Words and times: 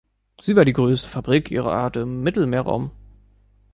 Sie 0.41 0.55
war 0.55 0.65
die 0.65 0.73
größte 0.73 1.07
Fabrik 1.07 1.51
ihrer 1.51 1.73
Art 1.73 1.95
im 1.95 2.23
Mittelmeerraum. 2.23 2.89